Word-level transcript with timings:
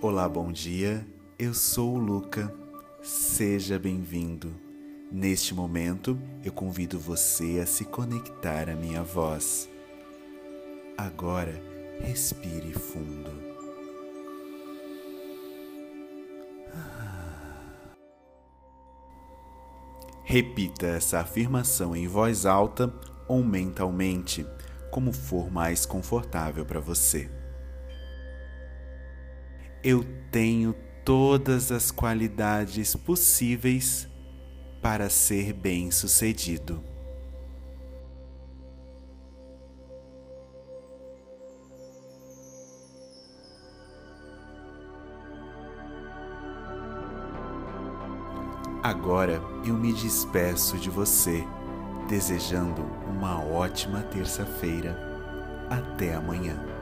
Olá, 0.00 0.28
bom 0.28 0.52
dia. 0.52 1.04
Eu 1.36 1.52
sou 1.52 1.96
o 1.96 1.98
Luca. 1.98 2.54
Seja 3.02 3.80
bem-vindo. 3.80 4.54
Neste 5.10 5.52
momento, 5.52 6.16
eu 6.44 6.52
convido 6.52 7.00
você 7.00 7.58
a 7.60 7.66
se 7.66 7.84
conectar 7.84 8.70
à 8.70 8.76
minha 8.76 9.02
voz. 9.02 9.68
Agora, 10.96 11.60
respire 11.98 12.72
fundo. 12.74 13.32
Repita 20.22 20.86
essa 20.86 21.18
afirmação 21.18 21.96
em 21.96 22.06
voz 22.06 22.46
alta 22.46 22.94
ou 23.26 23.42
mentalmente, 23.42 24.46
como 24.92 25.12
for 25.12 25.50
mais 25.50 25.84
confortável 25.84 26.64
para 26.64 26.78
você. 26.78 27.28
Eu 29.90 30.04
tenho 30.30 30.74
todas 31.02 31.72
as 31.72 31.90
qualidades 31.90 32.94
possíveis 32.94 34.06
para 34.82 35.08
ser 35.08 35.54
bem-sucedido. 35.54 36.84
Agora 48.82 49.40
eu 49.64 49.72
me 49.72 49.94
despeço 49.94 50.76
de 50.76 50.90
você, 50.90 51.42
desejando 52.10 52.82
uma 53.08 53.42
ótima 53.42 54.02
terça-feira. 54.02 54.98
Até 55.70 56.14
amanhã. 56.14 56.77